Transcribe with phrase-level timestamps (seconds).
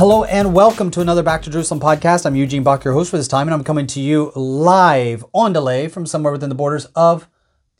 [0.00, 2.24] Hello and welcome to another Back to Jerusalem podcast.
[2.24, 5.52] I'm Eugene Bach, your host for this time, and I'm coming to you live on
[5.52, 7.28] delay from somewhere within the borders of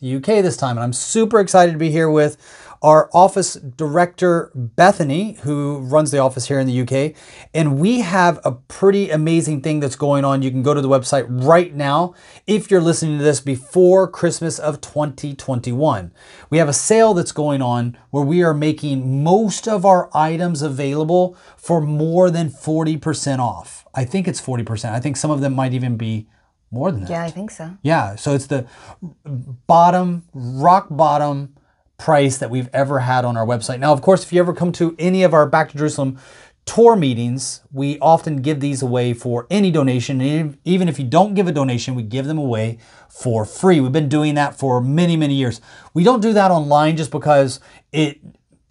[0.00, 0.76] the UK this time.
[0.76, 2.36] And I'm super excited to be here with
[2.82, 7.14] our office director, Bethany, who runs the office here in the UK.
[7.52, 10.40] And we have a pretty amazing thing that's going on.
[10.42, 12.14] You can go to the website right now
[12.46, 16.12] if you're listening to this before Christmas of 2021.
[16.48, 20.62] We have a sale that's going on where we are making most of our items
[20.62, 23.84] available for more than 40% off.
[23.94, 24.92] I think it's 40%.
[24.92, 26.28] I think some of them might even be
[26.70, 27.10] more than that.
[27.10, 27.76] Yeah, I think so.
[27.82, 28.66] Yeah, so it's the
[29.66, 31.56] bottom, rock bottom
[32.00, 33.78] price that we've ever had on our website.
[33.78, 36.18] Now, of course, if you ever come to any of our Back to Jerusalem
[36.64, 40.58] tour meetings, we often give these away for any donation.
[40.64, 42.78] Even if you don't give a donation, we give them away
[43.10, 43.80] for free.
[43.80, 45.60] We've been doing that for many, many years.
[45.92, 47.60] We don't do that online just because
[47.92, 48.18] it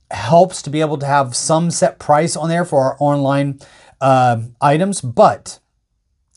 [0.09, 3.59] helps to be able to have some set price on there for our online
[4.01, 5.59] uh, items, but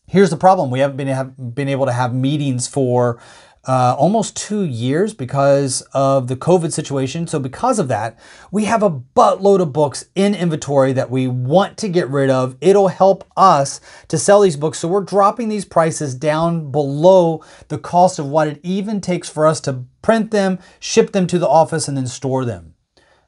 [0.06, 3.18] here's the problem we haven't been have been able to have meetings for
[3.66, 7.26] uh, almost two years because of the covid situation.
[7.26, 8.18] So because of that
[8.50, 12.56] we have a buttload of books in inventory that we want to get rid of.
[12.60, 14.78] It'll help us to sell these books.
[14.78, 19.46] So we're dropping these prices down below the cost of what it even takes for
[19.46, 22.74] us to print them ship them to the office and then store them.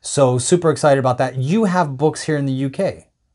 [0.00, 1.36] So super excited about that.
[1.36, 2.76] You have books here in the uk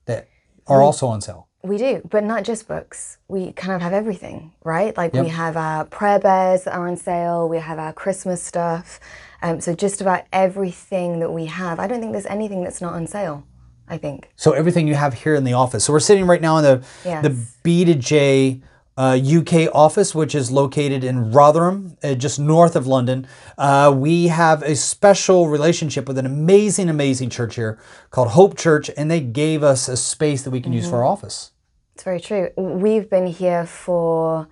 [0.06, 0.28] that
[0.68, 3.18] are also on sale We do, but not just books.
[3.28, 4.96] We kind of have everything, right?
[4.96, 9.00] Like we have our prayer bears that are on sale, we have our Christmas stuff.
[9.42, 11.80] Um, so just about everything that we have.
[11.80, 13.46] I don't think there's anything that's not on sale,
[13.90, 14.30] I think.
[14.38, 15.84] So everything you have here in the office.
[15.84, 17.24] So we're sitting right now in the Yes.
[17.24, 18.62] the B to J
[19.00, 23.26] uh, UK office, which is located in Rotherham, uh, just north of London.
[23.58, 27.80] Uh, we have a special relationship with an amazing, amazing church here
[28.12, 31.04] called Hope Church, and they gave us a space that we can use for our
[31.04, 31.14] Mm-hmm.
[31.14, 31.52] office.
[31.96, 32.50] It's very true.
[32.58, 34.48] We've been here for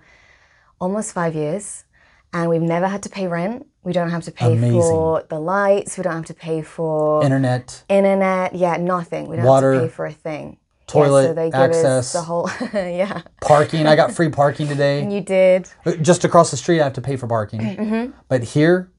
[0.80, 1.84] almost five years
[2.32, 3.66] and we've never had to pay rent.
[3.84, 4.80] We don't have to pay Amazing.
[4.80, 9.28] for the lights, we don't have to pay for Internet, internet, yeah, nothing.
[9.28, 10.58] We don't Water, have to pay for a thing.
[10.88, 12.12] Toilet, yeah, so they access.
[12.12, 13.22] the whole yeah.
[13.40, 13.86] parking.
[13.86, 15.02] I got free parking today.
[15.02, 15.68] And you did.
[16.02, 18.14] Just across the street, I have to pay for parking.
[18.28, 18.90] But here,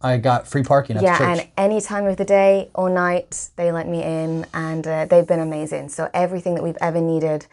[0.00, 1.22] I got free parking at Mm-hmm.
[1.22, 5.04] Yeah, and any time of the day or night, they let me in, and uh,
[5.06, 5.90] they've been amazing.
[5.90, 7.46] So everything that we've ever needed,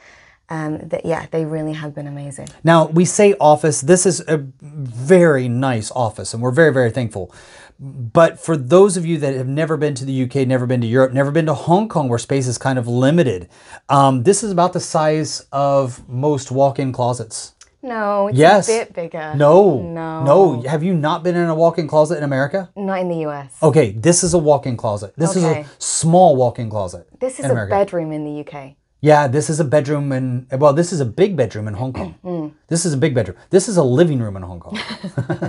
[0.50, 2.48] um, that yeah, they really have been amazing.
[2.64, 7.34] Now, we say office, this is a very nice office, and we're very, very thankful.
[7.80, 10.88] But for those of you that have never been to the UK, never been to
[10.88, 13.50] Europe, never been to Hong Kong, where space is kind of limited,
[13.90, 17.54] um, this is about the size of most walk in closets.
[17.84, 18.68] No, it's Yes.
[18.68, 19.34] a bit bigger.
[19.36, 19.82] No.
[19.82, 20.62] no, No.
[20.64, 22.70] Have you not been in a walk in closet in America?
[22.76, 23.54] not in the US.
[23.62, 25.14] Okay, this is a walk in closet.
[25.16, 27.08] This is a small walk in closet.
[27.20, 27.70] This is a America.
[27.70, 28.76] bedroom in the UK.
[29.00, 32.16] Yeah, this is a bedroom in, well, this is a big bedroom in Hong Kong.
[32.26, 32.52] Mm.
[32.68, 33.38] This is a big bedroom.
[33.52, 34.78] This is a living room in Hong Kong.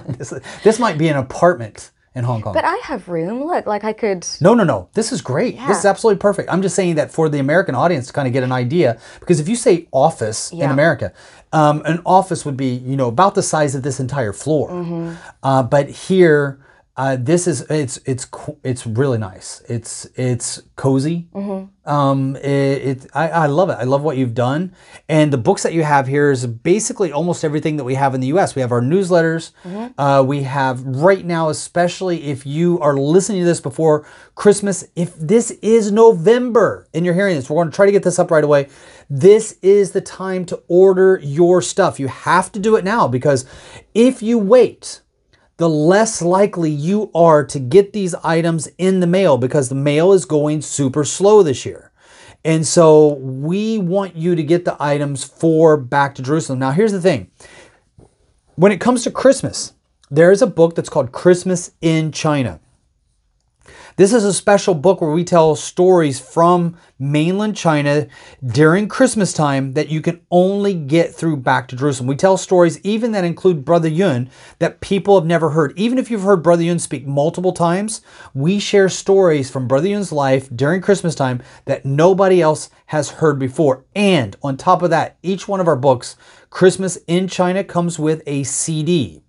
[0.18, 2.52] this, this might be an apartment in Hong Kong.
[2.52, 3.44] But I have room.
[3.44, 4.26] Look, like I could.
[4.40, 4.88] no, no, no.
[4.94, 5.56] This is great.
[5.66, 6.50] This is absolutely perfect.
[6.50, 9.40] I'm just saying that for the American audience to kind of get an idea, because
[9.40, 11.12] if you say office in America,
[11.52, 14.70] um, an office would be, you know, about the size of this entire floor.
[14.70, 15.14] Mm-hmm.
[15.42, 16.58] Uh, but here,
[16.98, 18.26] uh, this is it's it's
[18.64, 19.62] it's really nice.
[19.68, 21.28] It's it's cozy.
[21.84, 23.74] Um, it, it I, I love it.
[23.74, 24.74] I love what you've done,
[25.08, 28.20] and the books that you have here is basically almost everything that we have in
[28.20, 28.56] the U.S.
[28.56, 29.52] We have our newsletters.
[29.96, 34.04] Uh, we have right now, especially if you are listening to this before
[34.34, 34.84] Christmas.
[34.96, 38.18] If this is November and you're hearing this, we're going to try to get this
[38.18, 38.70] up right away.
[39.08, 42.00] This is the time to order your stuff.
[42.00, 43.44] You have to do it now because
[43.94, 45.00] if you wait
[45.58, 50.12] the less likely you are to get these items in the mail because the mail
[50.12, 51.92] is going super slow this year.
[52.44, 56.60] And so we want you to get the items for Back to Jerusalem.
[56.60, 57.30] Now, here's the thing
[58.54, 59.74] when it comes to Christmas,
[60.10, 62.60] there is a book that's called Christmas in China.
[63.98, 68.06] This is a special book where we tell stories from mainland China
[68.46, 72.06] during Christmas time that you can only get through Back to Jerusalem.
[72.06, 74.30] We tell stories even that include Brother Yun
[74.60, 75.76] that people have never heard.
[75.76, 78.00] Even if you've heard Brother Yun speak multiple times,
[78.34, 83.40] we share stories from Brother Yun's life during Christmas time that nobody else has heard
[83.40, 83.84] before.
[83.96, 86.14] And on top of that, each one of our books,
[86.50, 89.24] Christmas in China, comes with a CD.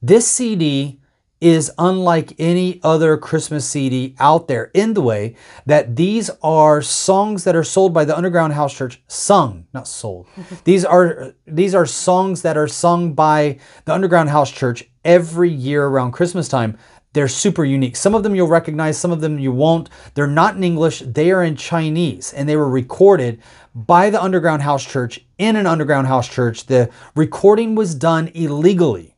[0.00, 1.00] This CD
[1.40, 5.36] is unlike any other Christmas CD out there in the way
[5.66, 10.26] that these are songs that are sold by the Underground House Church, sung, not sold.
[10.64, 15.86] these are these are songs that are sung by the Underground House Church every year
[15.86, 16.78] around Christmas time.
[17.12, 17.94] They're super unique.
[17.94, 19.88] Some of them you'll recognize, some of them you won't.
[20.14, 23.40] They're not in English, they are in Chinese, and they were recorded
[23.74, 26.66] by the Underground House Church in an Underground House Church.
[26.66, 29.13] The recording was done illegally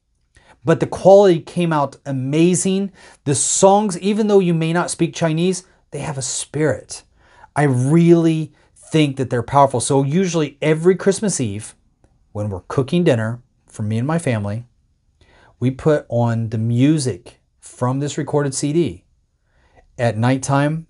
[0.67, 2.93] but the quality came out amazing.
[3.25, 7.05] The songs, even though you may not speak Chinese, they have a spirit.
[7.55, 9.81] I really think that they're powerful.
[9.81, 11.77] So, usually every Christmas Eve,
[12.33, 14.67] when we're cooking dinner for me and my family,
[15.61, 19.05] we put on the music from this recorded CD.
[19.97, 20.89] At nighttime,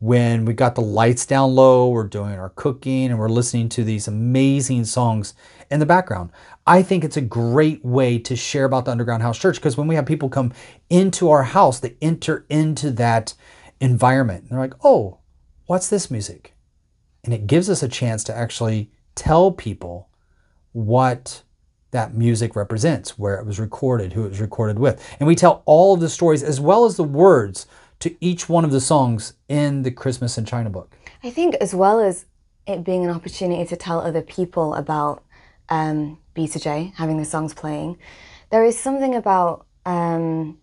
[0.00, 3.82] when we got the lights down low, we're doing our cooking and we're listening to
[3.82, 5.34] these amazing songs
[5.70, 6.30] in the background.
[6.66, 9.88] I think it's a great way to share about the Underground House Church because when
[9.88, 10.52] we have people come
[10.88, 13.34] into our house, they enter into that
[13.80, 14.42] environment.
[14.42, 15.18] And they're like, oh,
[15.66, 16.54] what's this music?
[17.24, 20.08] And it gives us a chance to actually tell people
[20.72, 21.42] what
[21.90, 25.04] that music represents, where it was recorded, who it was recorded with.
[25.18, 27.66] And we tell all of the stories as well as the words
[28.00, 30.94] to each one of the songs in the Christmas in China book.
[31.22, 32.26] I think, as well as
[32.66, 35.24] it being an opportunity to tell other people about
[35.68, 37.98] um, B2J, having the songs playing,
[38.50, 39.66] there is something about.
[39.84, 40.58] Um,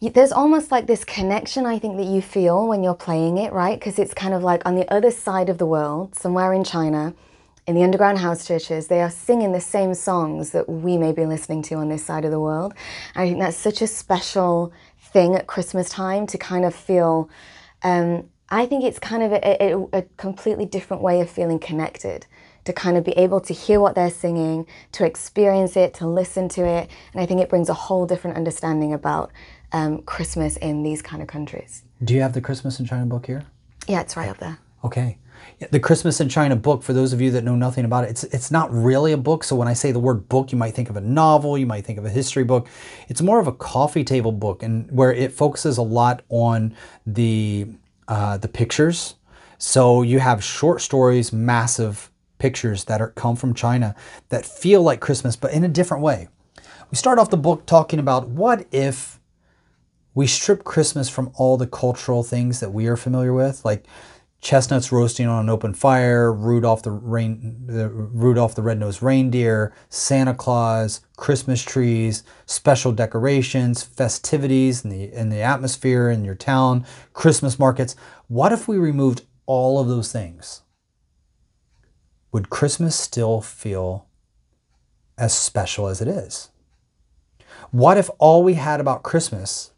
[0.00, 3.76] there's almost like this connection I think that you feel when you're playing it, right?
[3.76, 7.14] Because it's kind of like on the other side of the world, somewhere in China,
[7.68, 11.26] in the underground house churches, they are singing the same songs that we may be
[11.26, 12.72] listening to on this side of the world.
[13.14, 14.72] I think that's such a special
[15.12, 17.30] thing at Christmas time to kind of feel.
[17.82, 22.26] Um, I think it's kind of a, a, a, completely different way of feeling connected.
[22.64, 26.50] To kind of be able to hear what they're singing, to experience it, to listen
[26.50, 29.32] to it, and I think it brings a whole different understanding about
[29.72, 31.84] um, Christmas in these kind of countries.
[32.04, 33.44] Do you have the Christmas in China book here?
[33.86, 34.58] Yeah, it's right up there.
[34.84, 35.16] Okay.
[35.70, 38.24] The Christmas in China book, for those of you that know nothing about it, it's
[38.24, 39.44] it's not really a book.
[39.44, 41.84] So when I say the word book, you might think of a novel, you might
[41.84, 42.68] think of a history book.
[43.08, 46.74] It's more of a coffee table book, and where it focuses a lot on
[47.06, 47.66] the
[48.06, 49.16] uh, the pictures.
[49.58, 53.94] So you have short stories, massive pictures that are come from China
[54.28, 56.28] that feel like Christmas, but in a different way.
[56.90, 59.18] We start off the book talking about what if
[60.14, 63.84] we strip Christmas from all the cultural things that we are familiar with, like
[64.40, 70.34] chestnuts roasting on an open fire, Rudolph the rain, the Rudolph the red-nosed reindeer, Santa
[70.34, 77.58] Claus, Christmas trees, special decorations, festivities in the in the atmosphere in your town, Christmas
[77.58, 77.96] markets.
[78.28, 80.62] What if we removed all of those things?
[82.30, 84.06] Would Christmas still feel
[85.16, 86.50] as special as it is?
[87.70, 89.72] What if all we had about Christmas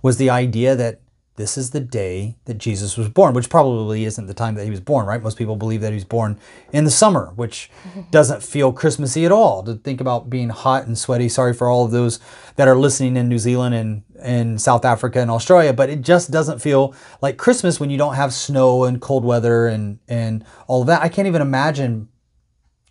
[0.00, 1.00] was the idea that
[1.38, 4.70] this is the day that Jesus was born, which probably isn't the time that he
[4.70, 5.22] was born, right?
[5.22, 6.36] Most people believe that he was born
[6.72, 7.70] in the summer, which
[8.10, 9.62] doesn't feel Christmassy at all.
[9.62, 12.18] To think about being hot and sweaty, sorry for all of those
[12.56, 16.32] that are listening in New Zealand and, and South Africa and Australia, but it just
[16.32, 16.92] doesn't feel
[17.22, 21.02] like Christmas when you don't have snow and cold weather and, and all of that.
[21.02, 22.08] I can't even imagine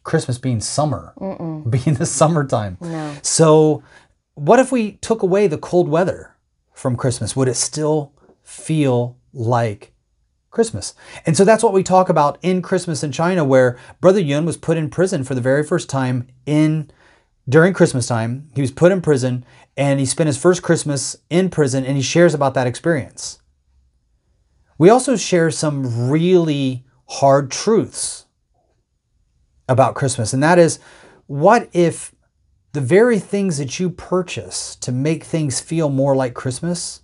[0.03, 1.69] Christmas being summer, Mm-mm.
[1.83, 2.77] being the summertime.
[2.79, 3.17] No.
[3.23, 3.83] So,
[4.35, 6.37] what if we took away the cold weather
[6.73, 7.35] from Christmas?
[7.35, 8.13] Would it still
[8.47, 9.91] feel like
[10.49, 10.93] Christmas.
[11.25, 14.55] And so that's what we talk about in Christmas in China, where Brother Yun was
[14.55, 16.89] put in prison for the very first time in
[17.47, 18.49] during Christmas time.
[18.55, 22.01] He was put in prison and he spent his first Christmas in prison and he
[22.01, 23.39] shares about that experience.
[24.77, 28.27] We also share some really hard truths
[29.67, 30.79] about Christmas, and that is
[31.25, 32.15] what if
[32.71, 37.01] the very things that you purchase to make things feel more like Christmas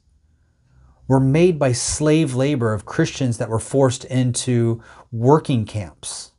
[1.08, 4.82] were made by slave labor of Christians that were forced into
[5.12, 6.32] working camps.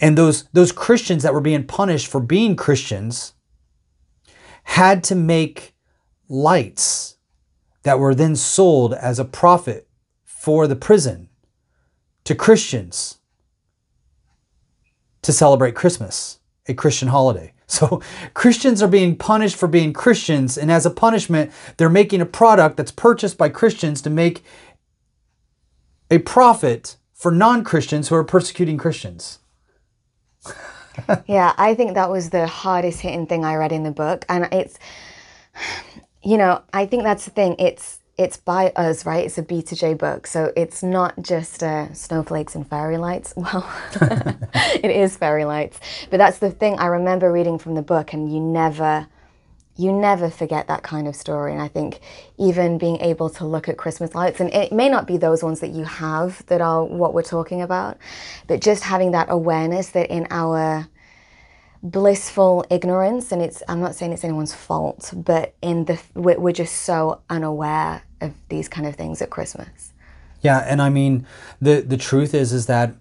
[0.00, 3.34] And those, those Christians that were being punished for being Christians
[4.64, 5.74] had to make
[6.28, 7.16] lights
[7.82, 9.88] that were then sold as a profit
[10.24, 11.28] for the prison
[12.24, 13.18] to Christians
[15.22, 17.53] to celebrate Christmas, a Christian holiday.
[17.74, 18.02] So
[18.34, 22.76] Christians are being punished for being Christians, and as a punishment, they're making a product
[22.76, 24.44] that's purchased by Christians to make
[26.10, 29.38] a profit for non Christians who are persecuting Christians.
[31.26, 34.24] yeah, I think that was the hardest hitting thing I read in the book.
[34.28, 34.78] And it's,
[36.22, 37.56] you know, I think that's the thing.
[37.58, 39.24] It's, it's by us, right?
[39.24, 40.26] It's a B2J book.
[40.26, 43.34] So it's not just uh, snowflakes and fairy lights.
[43.44, 43.70] Well,
[44.54, 45.78] it is fairy lights.
[46.10, 49.06] But that's the thing I remember reading from the book, and you never,
[49.76, 51.52] you never forget that kind of story.
[51.52, 52.00] And I think
[52.38, 55.60] even being able to look at Christmas lights, and it may not be those ones
[55.60, 57.98] that you have that are what we're talking about,
[58.46, 60.88] but just having that awareness that in our
[61.84, 66.52] blissful ignorance, and it's, I'm not saying it's anyone's fault, but in the, we're, we're
[66.52, 69.92] just so unaware of these kind of things at Christmas.
[70.40, 71.26] Yeah, and I mean,
[71.60, 72.94] the, the truth is, is that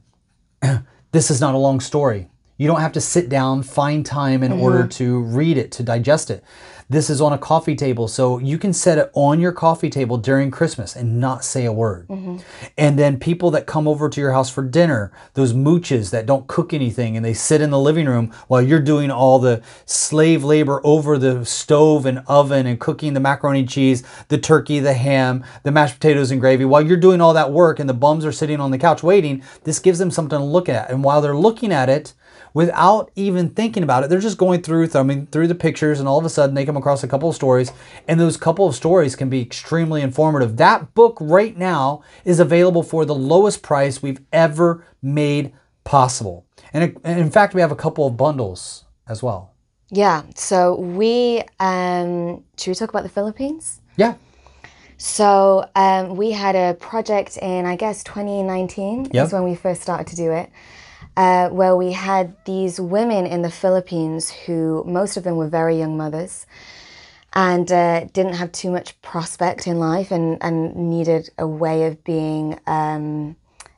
[1.11, 2.29] this is not a long story.
[2.57, 4.89] You don't have to sit down, find time in order mm-hmm.
[4.89, 6.43] to read it, to digest it.
[6.89, 10.17] This is on a coffee table, so you can set it on your coffee table
[10.17, 12.07] during Christmas and not say a word.
[12.07, 12.37] Mm-hmm.
[12.77, 16.47] And then people that come over to your house for dinner, those mooches that don't
[16.47, 20.43] cook anything and they sit in the living room while you're doing all the slave
[20.43, 24.93] labor over the stove and oven and cooking the macaroni and cheese, the turkey, the
[24.93, 26.65] ham, the mashed potatoes and gravy.
[26.65, 29.43] While you're doing all that work and the bums are sitting on the couch waiting,
[29.63, 30.89] this gives them something to look at.
[30.89, 32.13] And while they're looking at it,
[32.53, 34.09] without even thinking about it.
[34.09, 36.77] They're just going through, thumbing through the pictures, and all of a sudden they come
[36.77, 37.71] across a couple of stories,
[38.07, 40.57] and those couple of stories can be extremely informative.
[40.57, 46.45] That book right now is available for the lowest price we've ever made possible.
[46.73, 49.51] And in fact, we have a couple of bundles as well.
[49.89, 50.23] Yeah.
[50.35, 53.79] So we, um, should we talk about the Philippines?
[53.95, 54.15] Yeah.
[54.97, 59.25] So um, we had a project in, I guess, 2019 Yep.
[59.27, 60.49] is when we first started to do it,
[61.15, 65.77] uh, where we had these women in the Philippines who, most of them were very
[65.77, 66.45] young mothers
[67.33, 72.03] and uh, didn't have too much prospect in life and, and needed a way of
[72.03, 73.35] being, um,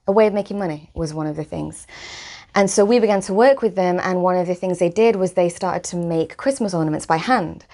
[0.08, 1.88] a way of making money was one of the things.
[2.54, 5.18] And so we began to work with them, and one of the things they did
[5.18, 7.66] was they started to make Christmas ornaments by hand.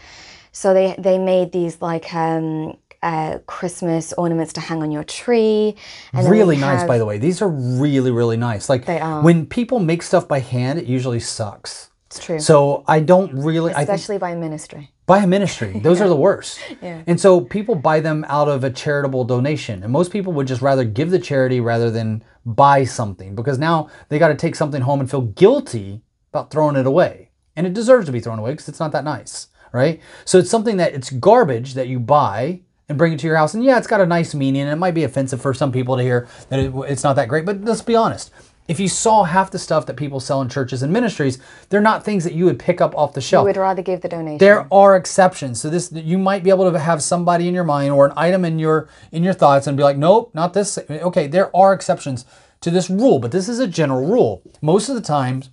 [0.51, 5.75] So they they made these like um, uh, Christmas ornaments to hang on your tree.
[6.13, 7.17] And really nice, have- by the way.
[7.17, 8.69] These are really, really nice.
[8.69, 9.21] Like They are.
[9.21, 11.89] when people make stuff by hand, it usually sucks.
[12.07, 13.71] It's true, So I don't really.
[13.71, 14.91] Especially by ministry.
[15.05, 15.79] by a ministry.
[15.79, 16.59] Those are the worst.
[16.81, 17.03] Yeah.
[17.07, 19.81] And so people buy them out of a charitable donation.
[19.81, 23.89] And most people would just rather give the charity rather than buy something because now
[24.09, 26.01] they got to take something home and feel guilty
[26.33, 27.29] about throwing it away.
[27.55, 30.01] And it deserves to be thrown away because it's not that nice, right?
[30.25, 33.55] So it's something that it's garbage that you buy and bring it to your house.
[33.55, 34.63] And yeah, it's got a nice meaning.
[34.63, 37.27] And it might be offensive for some people to hear that it, it's not that
[37.27, 37.45] great.
[37.45, 38.31] But let's be honest.
[38.67, 42.05] If you saw half the stuff that people sell in churches and ministries, they're not
[42.05, 43.43] things that you would pick up off the shelf.
[43.43, 44.37] You would rather give the donation.
[44.37, 45.59] There are exceptions.
[45.59, 48.45] So this you might be able to have somebody in your mind or an item
[48.45, 50.77] in your in your thoughts and be like, nope, not this.
[50.89, 52.23] Okay, there are exceptions
[52.61, 54.41] to this rule, but this is a general rule.
[54.61, 55.49] Most of the times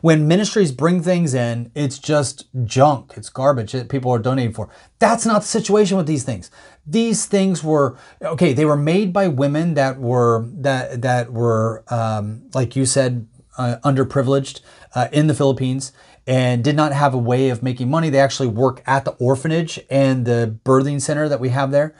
[0.00, 3.14] when ministries bring things in, it's just junk.
[3.16, 4.68] It's garbage that people are donating for.
[4.98, 6.50] That's not the situation with these things.
[6.86, 8.52] These things were okay.
[8.52, 13.26] They were made by women that were that that were um, like you said,
[13.56, 14.60] uh, underprivileged
[14.94, 15.92] uh, in the Philippines
[16.26, 18.08] and did not have a way of making money.
[18.08, 21.94] They actually work at the orphanage and the birthing center that we have there.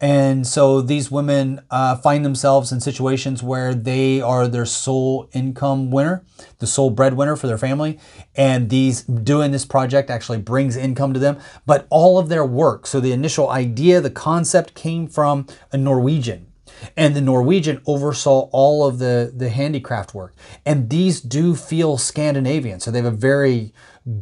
[0.00, 5.90] And so these women uh, find themselves in situations where they are their sole income
[5.90, 6.24] winner,
[6.58, 8.00] the sole breadwinner for their family.
[8.34, 11.38] And these doing this project actually brings income to them.
[11.64, 16.47] But all of their work, so the initial idea, the concept came from a Norwegian
[16.96, 20.34] and the Norwegian oversaw all of the the handicraft work.
[20.64, 23.72] And these do feel Scandinavian, so they have a very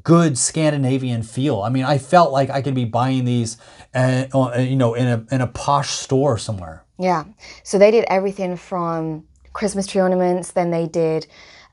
[0.02, 1.62] good Scandinavian feel.
[1.62, 3.56] I mean, I felt like I could be buying these,
[3.94, 6.84] uh, uh, you know, in a in a posh store somewhere.
[6.98, 7.24] Yeah.
[7.62, 11.26] So they did everything from Christmas tree ornaments, then they did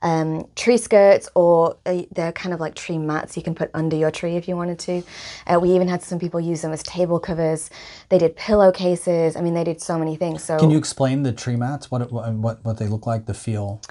[0.04, 3.96] um, tree skirts, or uh, they're kind of like tree mats you can put under
[3.96, 5.04] your tree if you wanted to.
[5.48, 7.72] Uh, we even had some people use them as table covers.
[8.10, 9.36] They did pillowcases.
[9.36, 10.44] I mean, they did so many things.
[10.44, 11.90] So Can you explain the tree mats?
[11.90, 13.26] What what what they look like?
[13.26, 13.82] The feel?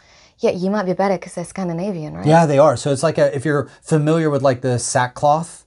[0.42, 2.26] yeah, you might be better because they're Scandinavian, right?
[2.26, 2.76] Yeah, they are.
[2.76, 5.61] So it's like a, if you're familiar with like the sackcloth,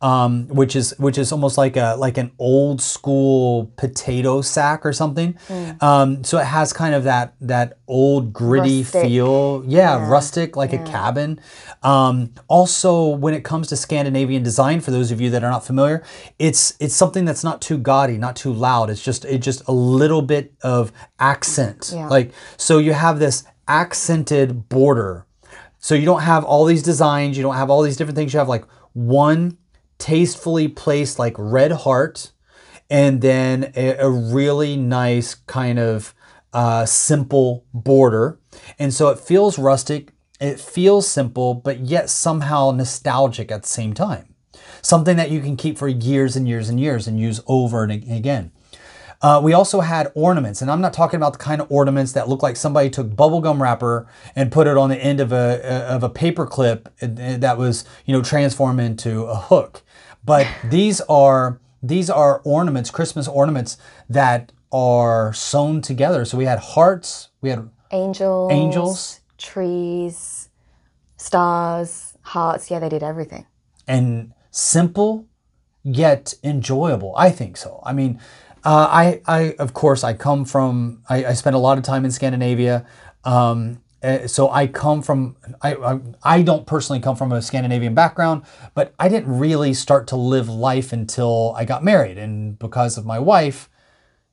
[0.00, 4.92] um, which is which is almost like a like an old school potato sack or
[4.92, 5.36] something.
[5.80, 9.02] Um, so it has kind of that that old gritty Rustic.
[9.02, 9.64] feel.
[9.66, 11.40] Yeah, rustic, like a cabin.
[11.82, 15.64] Um, also, when it comes to Scandinavian design, for those of you that are not
[15.66, 16.02] familiar,
[16.38, 18.90] it's it's something that's not too gaudy, not too loud.
[18.90, 21.90] It's just it just a little bit of accent.
[21.94, 22.06] Yeah.
[22.08, 25.26] Like so, you have this accented border
[25.78, 28.32] So you don't have all these designs, you don't have all these different things.
[28.32, 28.64] You have like
[28.94, 29.58] one
[29.98, 32.32] tastefully placed like red heart
[32.90, 36.14] and then a, a really nice kind of
[36.52, 38.38] uh, simple border.
[38.78, 43.92] And so it feels rustic, it feels simple, but yet somehow nostalgic at the same
[43.92, 44.34] time.
[44.80, 47.92] Something that you can keep for years and years and years and use over and
[47.92, 48.52] again.
[49.20, 52.28] Uh, we also had ornaments, and I'm not talking about the kind of ornaments that
[52.28, 54.06] look like somebody took bubblegum wrapper
[54.36, 55.60] and put it on the end of a
[55.92, 59.82] of a paper clip that was you know transformed into a hook.
[60.24, 63.76] But these are these are ornaments, Christmas ornaments
[64.08, 66.24] that are sewn together.
[66.24, 70.50] So we had hearts, we had Angels, angels, trees,
[71.16, 72.70] stars, hearts.
[72.70, 73.46] Yeah, they did everything.
[73.86, 75.26] and simple
[75.82, 77.14] yet enjoyable.
[77.16, 77.80] I think so.
[77.84, 78.20] I mean,
[78.68, 82.04] uh, I, I of course I come from I, I spent a lot of time
[82.04, 82.84] in Scandinavia.
[83.24, 87.94] Um, uh, so I come from I, I I don't personally come from a Scandinavian
[87.94, 88.42] background,
[88.74, 93.06] but I didn't really start to live life until I got married, and because of
[93.06, 93.70] my wife,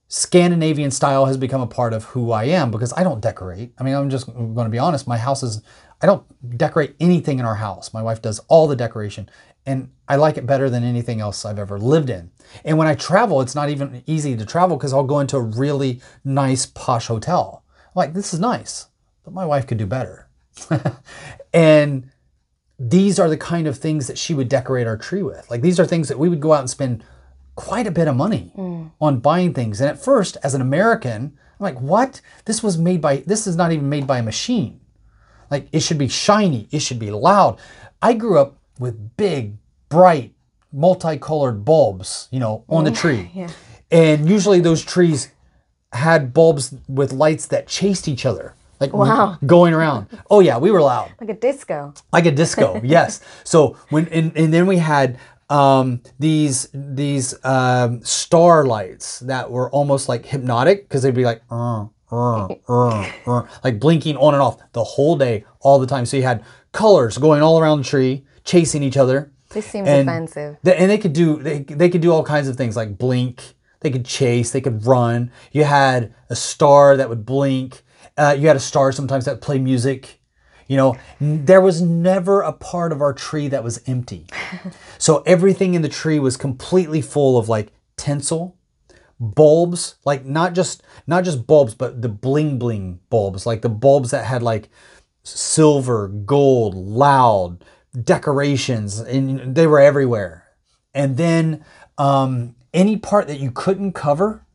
[0.10, 3.72] Scandinavian style has become a part of who I am because I don't decorate.
[3.80, 5.08] I mean, I'm just going to be honest.
[5.08, 5.62] My house is,
[6.02, 7.94] I don't decorate anything in our house.
[7.94, 9.30] My wife does all the decoration
[9.66, 12.32] and I like it better than anything else I've ever lived in.
[12.64, 15.42] And when I travel, it's not even easy to travel because I'll go into a
[15.42, 17.64] really nice posh hotel.
[17.88, 18.88] I'm like, this is nice,
[19.24, 20.30] but my wife could do better.
[21.54, 22.10] and
[22.78, 25.50] these are the kind of things that she would decorate our tree with.
[25.50, 27.04] Like these are things that we would go out and spend
[27.56, 28.92] quite a bit of money mm.
[29.02, 29.82] on buying things.
[29.82, 32.22] And at first, as an American, I'm like, what?
[32.46, 34.82] This was made by, this is not even made by a machine.
[35.50, 37.60] Like it should be shiny, it should be loud.
[38.02, 39.58] I grew up with big,
[39.90, 40.34] bright,
[40.72, 43.32] multicolored bulbs, you know, on the tree.
[43.92, 45.30] And usually those trees
[45.94, 48.56] had bulbs with lights that chased each other.
[48.80, 49.38] Like Wow.
[49.46, 50.08] going around.
[50.30, 51.94] Oh yeah, we were loud Like a disco.
[52.12, 55.18] like a disco yes so when and, and then we had
[55.50, 61.42] um, these these um, star lights that were almost like hypnotic because they'd be like
[61.52, 66.18] uh, uh, uh, like blinking on and off the whole day all the time so
[66.18, 69.32] you had colors going all around the tree chasing each other.
[69.50, 70.58] This seems and offensive.
[70.64, 73.56] th- and they could do they, they could do all kinds of things like blink.
[73.82, 74.52] They could chase.
[74.52, 75.32] They could run.
[75.52, 77.84] You had a star that would blink.
[78.18, 80.20] Uh, you had a star sometimes that would play music.
[80.68, 84.26] You know n- there was never a part of our tree that was empty.
[84.98, 88.58] So everything in the tree was completely full of like tinsel
[89.20, 94.12] bulbs like not just not just bulbs but the bling bling bulbs like the bulbs
[94.12, 94.70] that had like
[95.24, 97.64] silver gold loud
[98.04, 100.44] decorations and they were everywhere
[100.94, 101.64] and then
[101.98, 104.46] um, any part that you couldn't cover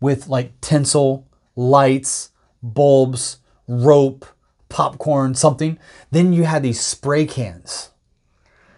[0.00, 2.30] with like tinsel lights
[2.62, 4.26] bulbs rope
[4.68, 5.78] popcorn something
[6.10, 7.90] then you had these spray cans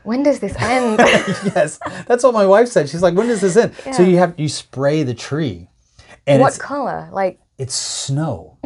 [0.05, 0.99] When does this end?
[0.99, 4.35] yes that's what my wife said she's like when does this end so you have
[4.39, 5.69] you spray the tree
[6.27, 7.09] and what color?
[7.13, 8.59] Like it's snow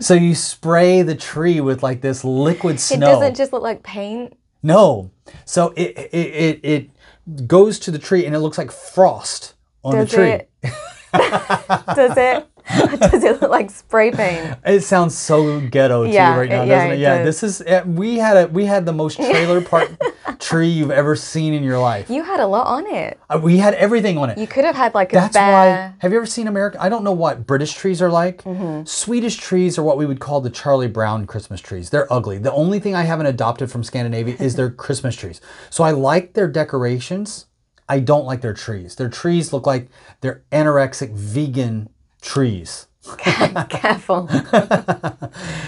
[0.00, 2.96] so you spray the tree with like this liquid snow.
[2.96, 4.36] it doesn't just look like paint.
[4.64, 5.10] No
[5.44, 6.88] so it it, it
[7.28, 10.50] it goes to the tree and it looks like frost on Does the tree it?
[11.94, 12.46] does it?
[12.98, 14.56] Does it look like spray paint?
[14.64, 16.94] It sounds so ghetto to Yeah, you right now, it- doesn't it?
[16.94, 17.40] it Yeah, does.
[17.40, 19.90] this is we had a we had the most trailer park
[20.38, 22.08] tree you've ever seen in your life.
[22.08, 23.20] You had a lot on it.
[23.28, 24.38] Uh, We had everything on it.
[24.38, 25.52] You could have had like a That's bear.
[25.52, 25.94] why.
[25.98, 26.78] Have you ever seen America?
[26.80, 28.42] I don't know what British trees are like.
[28.44, 28.84] Mm-hmm.
[28.86, 31.90] Swedish trees are what we would call the Charlie Brown Christmas trees.
[31.90, 32.38] They're ugly.
[32.38, 35.40] The only thing I haven't adopted from Scandinavia is their Christmas trees.
[35.68, 37.46] So I like their decorations.
[37.86, 38.96] I don't like their trees.
[38.96, 39.88] Their trees look like
[40.22, 41.90] they're anorexic vegan
[42.24, 42.86] trees.
[43.18, 44.28] Careful.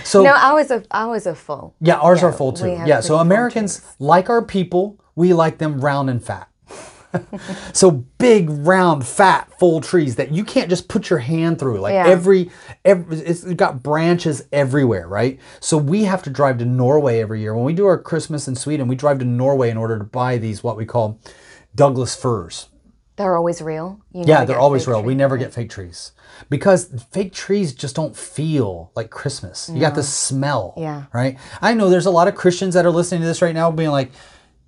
[0.05, 1.75] So no, ours are ours are full.
[1.81, 2.69] Yeah, ours Yeah, are full too.
[2.69, 6.49] Yeah, so Americans like our people, we like them round and fat.
[7.73, 11.81] so big, round, fat, full trees that you can't just put your hand through.
[11.81, 12.07] Like Yeah.
[12.07, 12.51] every,
[12.85, 15.41] every, it's got branches everywhere, right?
[15.61, 17.55] So we have to drive to Norway every year.
[17.55, 20.39] When we do our Christmas in Sweden, we drive to Norway in order to buy
[20.39, 21.19] these what we call
[21.75, 22.69] Douglas firs.
[23.17, 24.01] They're always real.
[24.13, 25.03] You Yeah, they're always real.
[25.03, 26.13] We never get fake trees
[26.51, 29.71] because fake trees just don't feel like Christmas.
[29.73, 30.75] You got the smell.
[30.77, 31.05] Yeah.
[31.13, 31.39] Right.
[31.63, 33.91] I know there's a lot of Christians that are listening to this right now, being
[33.91, 34.13] like,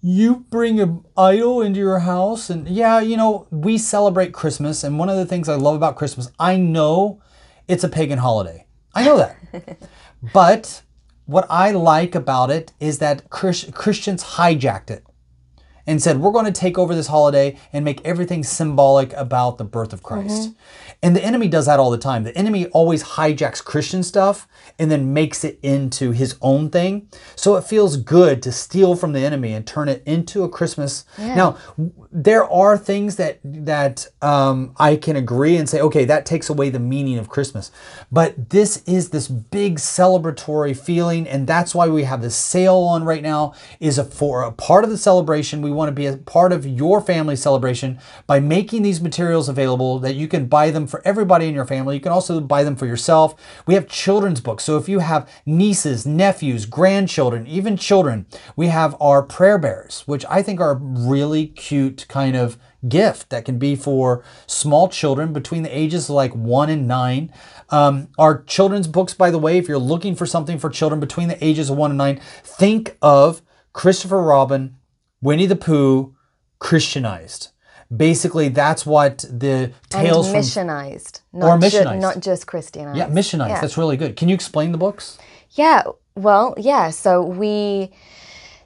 [0.01, 4.99] "You bring an idol into your house," and yeah, you know, we celebrate Christmas, and
[4.99, 7.21] one of the things I love about Christmas, I know
[7.67, 8.67] it's a pagan holiday.
[8.95, 9.79] I know that,
[10.33, 10.83] but
[11.27, 15.05] what I like about it is that Christians hijacked it
[15.89, 19.65] and said, We're going to take over this holiday and make everything symbolic about the
[19.65, 20.51] birth of Christ.
[20.51, 20.88] Mm-hmm.
[21.01, 22.25] And the enemy does that all the time.
[22.25, 24.49] The enemy always hijacks Christian stuff
[24.81, 27.09] and then makes it into his own thing.
[27.37, 31.05] So it feels good to steal from the enemy and turn it into a Christmas.
[31.37, 31.57] Now,
[32.11, 36.69] there are things that that um, I can agree and say, okay, that takes away
[36.69, 37.71] the meaning of Christmas.
[38.11, 43.05] But this is this big celebratory feeling, and that's why we have this sale on
[43.05, 43.55] right now.
[43.79, 45.63] Is a for a part of the celebration.
[45.63, 50.01] We want to be a part of your family celebration by making these materials available
[50.01, 51.95] that you can buy them for everybody in your family.
[51.95, 53.35] You can also buy them for yourself.
[53.67, 54.65] We have children's books.
[54.65, 60.25] So if you have nieces, nephews, grandchildren, even children, we have our prayer bears, which
[60.29, 65.33] I think are a really cute kind of gift that can be for small children
[65.33, 67.33] between the ages of like one and nine.
[67.71, 71.29] Um, our children's books, by the way, if you're looking for something for children between
[71.29, 74.77] the ages of one and nine, think of Christopher Robin,
[75.21, 76.15] Winnie the Pooh,
[76.59, 77.51] Christianized.
[77.95, 82.01] Basically, that's what the tales and from missionized, Or not, ju- missionized.
[82.01, 82.99] not just Christianized.
[82.99, 83.49] yeah, missionized.
[83.49, 83.61] Yeah.
[83.63, 84.15] That's really good.
[84.17, 85.17] Can you explain the books?
[85.53, 86.91] Yeah, well, yeah.
[86.91, 87.91] So we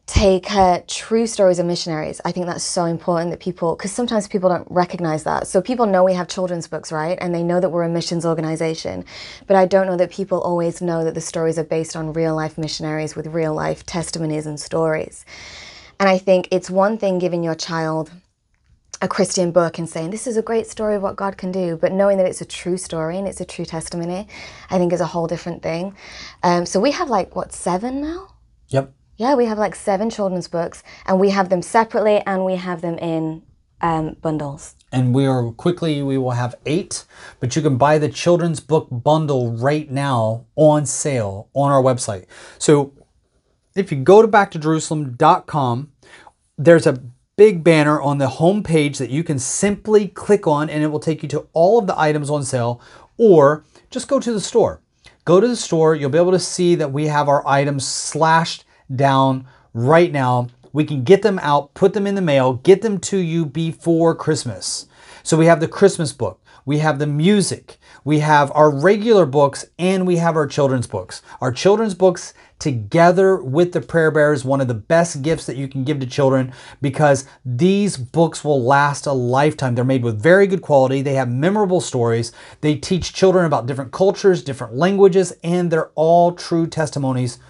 [0.07, 2.21] take uh, true stories of missionaries.
[2.25, 5.47] I think that's so important that people, because sometimes people don't recognize that.
[5.47, 7.17] So people know we have children's books, right?
[7.21, 9.05] And they know that we're a missions organization.
[9.47, 12.35] But I don't know that people always know that the stories are based on real
[12.35, 15.25] life missionaries with real life testimonies and stories.
[16.01, 18.11] And I think it's one thing giving your child
[19.03, 21.77] a Christian book and saying this is a great story of what God can do,
[21.77, 24.29] but knowing that it's a true story and it's a true testimony,
[24.71, 25.97] I think is a whole different thing.
[26.45, 28.29] Um, so we have like what seven now?
[28.69, 28.93] Yep.
[29.17, 32.81] Yeah, we have like seven children's books, and we have them separately, and we have
[32.81, 33.43] them in
[33.83, 34.77] um, bundles.
[34.93, 37.05] and we are quickly we will have eight
[37.41, 42.27] but you can buy the children's book bundle right now on sale on our website
[42.59, 42.93] so
[43.75, 45.91] if you go to backtojerusalem.com
[46.57, 47.03] there's a
[47.37, 51.01] big banner on the home page that you can simply click on and it will
[51.01, 52.81] take you to all of the items on sale
[53.17, 54.81] or just go to the store.
[55.25, 55.95] Go to the store.
[55.95, 58.65] You'll be able to see that we have our items slashed
[58.95, 60.49] down right now.
[60.73, 64.15] We can get them out put them in the mail get them to you before
[64.15, 64.87] christmas.
[65.23, 69.65] So we have the christmas book we have the music we have our regular books
[69.79, 74.45] and we have our children's books our children's books together with the prayer bear is
[74.45, 78.63] one of the best gifts that you can give to children because these books will
[78.63, 79.75] last a lifetime.
[79.75, 81.03] They're made with very good quality.
[81.03, 82.31] They have memorable stories.
[82.61, 87.41] They teach children about different cultures, different languages, and they're all true testimonies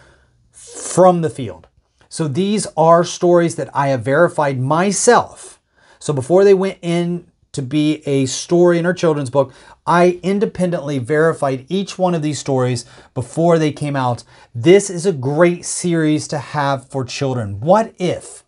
[0.51, 1.69] from the field.
[2.09, 5.61] So these are stories that I have verified myself.
[5.99, 9.53] So before they went in to be a story in our children's book,
[9.87, 12.85] I independently verified each one of these stories
[13.15, 14.25] before they came out.
[14.55, 17.61] This is a great series to have for children.
[17.61, 18.43] What if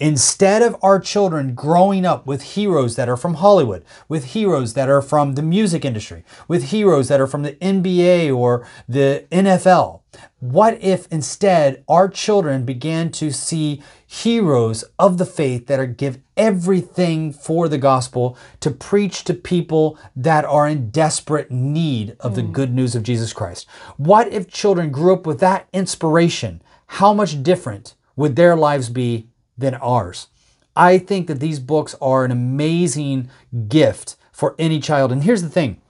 [0.00, 4.88] Instead of our children growing up with heroes that are from Hollywood, with heroes that
[4.88, 10.00] are from the music industry, with heroes that are from the NBA or the NFL,
[10.40, 16.18] what if instead our children began to see heroes of the faith that are give
[16.36, 22.42] everything for the gospel to preach to people that are in desperate need of the
[22.42, 22.52] hmm.
[22.52, 23.66] good news of Jesus Christ?
[23.96, 26.62] What if children grew up with that inspiration?
[26.86, 30.28] How much different would their lives be than ours.
[30.76, 33.28] I think that these books are an amazing
[33.68, 35.10] gift for any child.
[35.10, 35.80] And here's the thing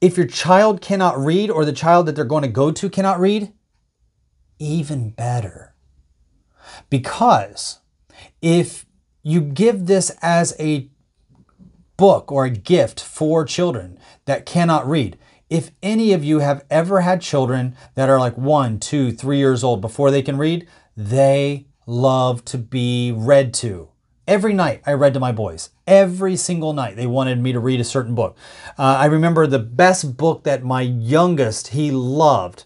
[0.00, 3.20] if your child cannot read or the child that they're going to go to cannot
[3.20, 3.52] read,
[4.58, 5.74] even better.
[6.88, 7.80] Because
[8.40, 8.86] if
[9.22, 10.88] you give this as a
[11.96, 15.18] book or a gift for children that cannot read,
[15.50, 19.64] if any of you have ever had children that are like one, two, three years
[19.64, 23.88] old before they can read, they love to be read to.
[24.26, 25.70] Every night I read to my boys.
[25.90, 28.36] Every single night they wanted me to read a certain book.
[28.78, 32.62] Uh, I remember the best book that my youngest he loved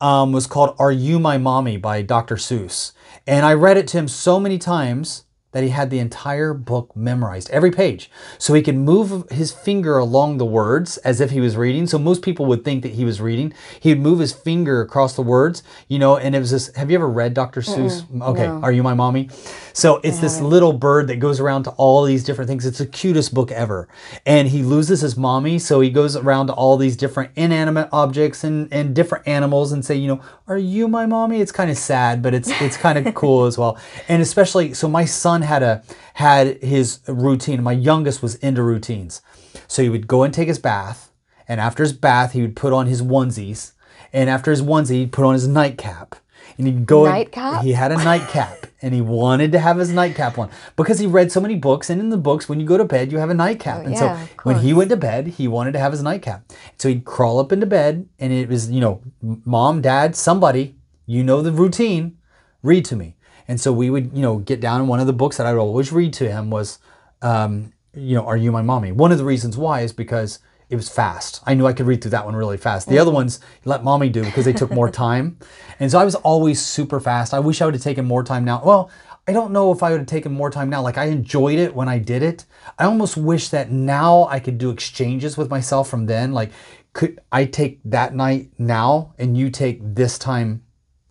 [0.00, 2.36] um, was called "Are You My Mommy" by Dr.
[2.36, 2.92] Seuss,
[3.26, 6.94] and I read it to him so many times that he had the entire book
[6.94, 8.10] memorized, every page.
[8.38, 11.86] So he could move his finger along the words as if he was reading.
[11.86, 13.54] So most people would think that he was reading.
[13.80, 16.74] He would move his finger across the words, you know, and it was this.
[16.76, 17.62] Have you ever read Dr.
[17.62, 18.04] Seuss?
[18.22, 19.30] Okay, Are You My Mommy?
[19.78, 22.66] So it's this little bird that goes around to all these different things.
[22.66, 23.86] It's the cutest book ever.
[24.26, 28.42] And he loses his mommy, so he goes around to all these different inanimate objects
[28.42, 31.40] and, and different animals and say, you know, are you my mommy?
[31.40, 33.78] It's kind of sad, but it's it's kind of cool as well.
[34.08, 37.62] And especially so my son had a had his routine.
[37.62, 39.22] My youngest was into routines.
[39.68, 41.12] So he would go and take his bath,
[41.46, 43.74] and after his bath, he would put on his onesies,
[44.12, 46.16] and after his onesie, he'd put on his nightcap.
[46.58, 47.04] And he'd go.
[47.06, 47.62] Nightcap?
[47.62, 51.32] He had a nightcap, and he wanted to have his nightcap on because he read
[51.32, 51.88] so many books.
[51.88, 53.84] And in the books, when you go to bed, you have a nightcap.
[53.86, 56.44] and Oh, yeah, so when he went to bed, he wanted to have his nightcap.
[56.76, 61.22] So he'd crawl up into bed, and it was you know, mom, dad, somebody, you
[61.24, 62.18] know the routine,
[62.62, 63.14] read to me.
[63.46, 64.80] And so we would you know get down.
[64.80, 66.78] And one of the books that I would always read to him was,
[67.22, 68.92] um, you know, Are You My Mommy?
[68.92, 70.38] One of the reasons why is because
[70.70, 71.40] it was fast.
[71.46, 72.88] I knew I could read through that one really fast.
[72.88, 75.38] The other ones let mommy do because they took more time.
[75.80, 77.32] And so I was always super fast.
[77.32, 78.62] I wish I would have taken more time now.
[78.62, 78.90] Well,
[79.26, 80.82] I don't know if I would have taken more time now.
[80.82, 82.44] Like I enjoyed it when I did it.
[82.78, 86.32] I almost wish that now I could do exchanges with myself from then.
[86.32, 86.50] Like,
[86.92, 90.64] could I take that night now and you take this time,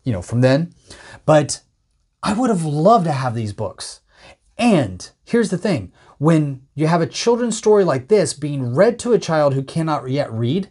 [0.04, 0.74] you know, from then?
[1.26, 1.62] But
[2.24, 4.02] I would have loved to have these books.
[4.58, 9.14] And here's the thing when you have a children's story like this being read to
[9.14, 10.70] a child who cannot yet read,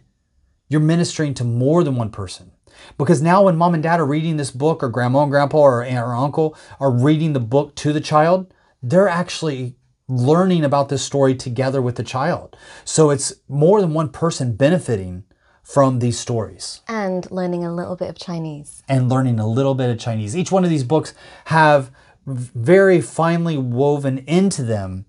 [0.69, 2.51] you're ministering to more than one person.
[2.97, 5.83] Because now, when mom and dad are reading this book, or grandma and grandpa, or
[5.83, 9.75] aunt or uncle are reading the book to the child, they're actually
[10.07, 12.55] learning about this story together with the child.
[12.85, 15.23] So it's more than one person benefiting
[15.63, 18.83] from these stories And learning a little bit of Chinese.
[18.87, 20.37] and learning a little bit of Chinese.
[20.37, 21.13] Each one of these books
[21.45, 21.91] have
[22.25, 25.06] very finely woven into them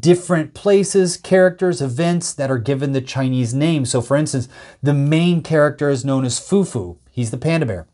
[0.00, 3.84] different places, characters, events that are given the Chinese name.
[3.84, 4.48] So for instance,
[4.82, 6.96] the main character is known as Fufu.
[7.10, 7.86] He's the panda bear.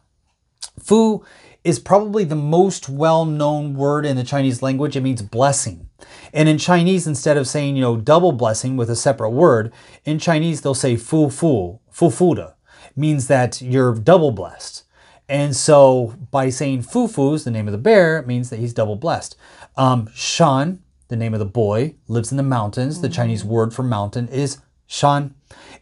[0.80, 1.24] Fu
[1.64, 4.96] is probably the most well-known word in the Chinese language.
[4.96, 5.88] It means blessing.
[6.32, 9.72] And in Chinese, instead of saying, you know, double blessing with a separate word,
[10.04, 12.54] in Chinese they'll say fu fu, fu fu de,
[12.96, 14.84] means that you're double blessed.
[15.28, 18.58] And so by saying fu fu is the name of the bear, it means that
[18.58, 19.36] he's double blessed.
[19.76, 20.81] Um, Shan,
[21.12, 23.00] the name of the boy, lives in the mountains.
[23.00, 25.34] The Chinese word for mountain is Shan.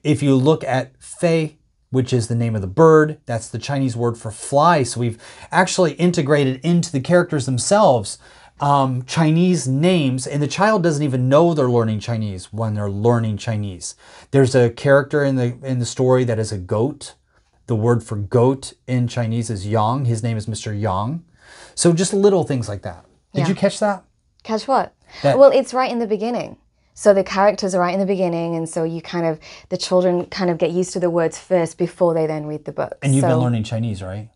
[0.02, 1.56] If you look at Fei,
[1.90, 3.18] which is the name of the bird.
[3.26, 4.84] That's the Chinese word for fly.
[4.84, 5.18] So we've
[5.50, 8.18] actually integrated into the characters themselves
[8.60, 13.38] um, Chinese names, and the child doesn't even know they're learning Chinese when they're learning
[13.38, 13.94] Chinese.
[14.32, 17.14] There's a character in the in the story that is a goat.
[17.68, 20.04] The word for goat in Chinese is Yang.
[20.04, 20.78] His name is Mr.
[20.78, 21.24] Yang.
[21.74, 23.06] So just little things like that.
[23.32, 23.48] Did Yeah.
[23.48, 24.04] you catch that?
[24.42, 24.92] Catch what?
[25.22, 26.56] That- well, it's right in the beginning.
[26.94, 30.26] So the characters are right in the beginning, and so you kind of the children
[30.26, 32.98] kind of get used to the words first before they then read the book.
[33.02, 34.28] And you've so, been learning Chinese, right?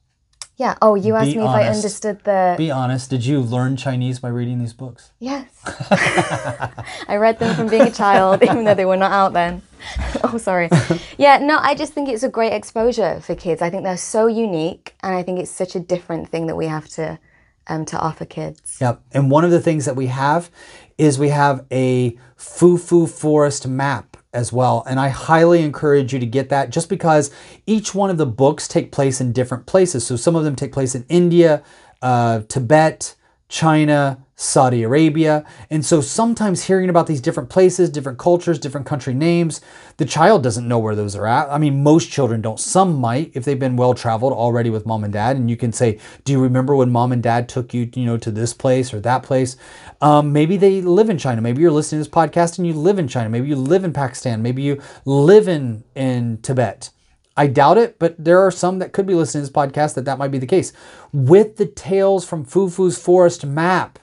[0.56, 0.76] Yeah.
[0.80, 2.54] Oh, you asked Be me if I understood the.
[2.56, 3.10] Be honest.
[3.10, 5.10] Did you learn Chinese by reading these books?
[5.18, 5.46] yes.
[7.08, 9.62] I read them from being a child, even though they were not out then.
[10.24, 10.70] oh, sorry.
[11.18, 11.38] Yeah.
[11.38, 13.62] No, I just think it's a great exposure for kids.
[13.62, 16.66] I think they're so unique, and I think it's such a different thing that we
[16.66, 17.18] have to
[17.66, 18.78] um, to offer kids.
[18.80, 19.02] Yep.
[19.12, 20.50] And one of the things that we have
[20.98, 24.84] is we have a Fufu Forest map as well.
[24.88, 27.30] And I highly encourage you to get that just because
[27.66, 30.06] each one of the books take place in different places.
[30.06, 31.62] So some of them take place in India,
[32.02, 33.14] uh, Tibet,
[33.48, 35.44] China, Saudi Arabia.
[35.70, 39.60] And so sometimes hearing about these different places, different cultures, different country names,
[39.96, 41.48] the child doesn't know where those are at.
[41.50, 42.58] I mean, most children don't.
[42.58, 45.36] Some might if they've been well traveled already with mom and dad.
[45.36, 48.16] And you can say, Do you remember when mom and dad took you, you know,
[48.18, 49.56] to this place or that place?
[50.00, 51.40] Um, maybe they live in China.
[51.40, 53.30] Maybe you're listening to this podcast and you live in China.
[53.30, 54.42] Maybe you live in Pakistan.
[54.42, 56.90] Maybe you live in, in Tibet.
[57.36, 60.04] I doubt it, but there are some that could be listening to this podcast that
[60.04, 60.72] that might be the case.
[61.12, 63.98] With the Tales from Fufu's Forest map,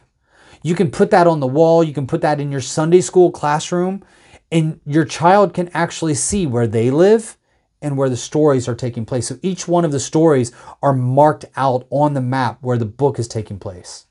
[0.64, 3.32] you can put that on the wall, you can put that in your Sunday school
[3.32, 4.04] classroom,
[4.52, 7.38] and your child can actually see where they live
[7.82, 9.28] and where the stories are taking place.
[9.28, 10.52] So each one of the stories
[10.84, 14.06] are marked out on the map where the book is taking place.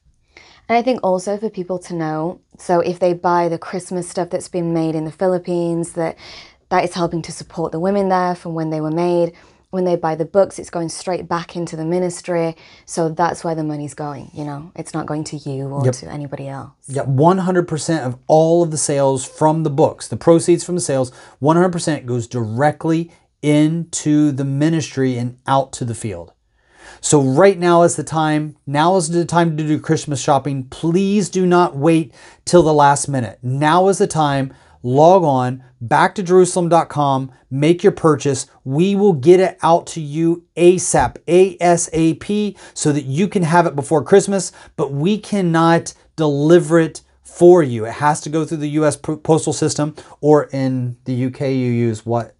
[0.69, 4.31] And I think also for people to know, so if they buy the Christmas stuff
[4.31, 6.17] that's been made in the Philippines, that
[6.69, 9.33] that is helping to support the women there from when they were made.
[9.71, 12.57] When they buy the books, it's going straight back into the ministry.
[12.87, 14.73] So that's where the money's going, you know?
[14.75, 15.95] It's not going to you or Yep.
[15.95, 16.73] to anybody else.
[16.89, 21.13] Yeah, 100% of all of the sales from the books, the proceeds from the sales,
[21.41, 26.33] 100% goes directly into the ministry and out to the field.
[27.01, 28.57] So right now is the time.
[28.67, 30.65] Now is the time to do Christmas shopping.
[30.65, 32.13] Please do not wait
[32.45, 33.39] till the last minute.
[33.41, 34.53] Now is the time.
[34.83, 38.47] Log on back to Jerusalem.com, make your purchase.
[38.65, 43.75] We will get it out to you ASAP, ASAP, so that you can have it
[43.75, 47.85] before Christmas, but we cannot deliver it for you.
[47.87, 52.05] It has to go through the US postal system, or in the UK, you use
[52.05, 52.35] what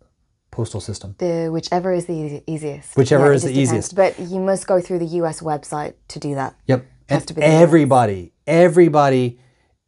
[0.51, 1.15] postal system?
[1.19, 2.97] The whichever is the easy- easiest.
[2.97, 3.71] Whichever it is the depends.
[3.71, 3.95] easiest.
[3.95, 6.57] But you must go through the US website to do that.
[6.67, 6.85] Yep.
[7.09, 7.53] And to be the US.
[7.63, 9.39] everybody, everybody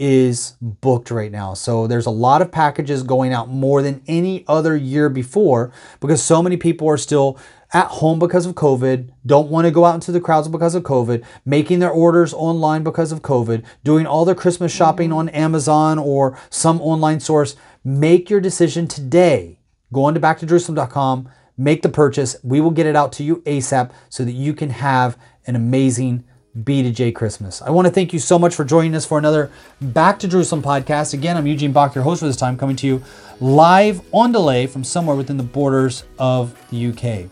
[0.04, 1.54] is booked right now.
[1.54, 6.20] So there's a lot of packages going out more than any other year before because
[6.20, 7.38] so many people are still
[7.72, 10.82] at home because of COVID, don't want to go out into the crowds because of
[10.82, 15.18] COVID, making their orders online because of COVID, doing all their Christmas shopping mm-hmm.
[15.18, 17.54] on Amazon or some online source.
[17.84, 19.60] Make your decision today.
[19.92, 22.34] Go on to backtojerusalem.com, make the purchase.
[22.42, 26.24] We will get it out to you ASAP so that you can have an amazing
[26.58, 27.62] B2J Christmas.
[27.62, 30.62] I want to thank you so much for joining us for another Back to Jerusalem
[30.62, 31.14] podcast.
[31.14, 33.02] Again, I'm Eugene Bach, your host for this time, coming to you
[33.40, 37.30] live on delay from somewhere within the borders of the UK.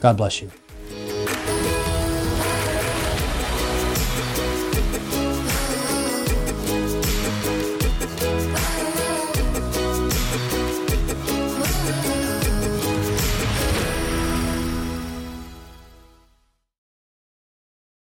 [0.00, 0.50] God bless you.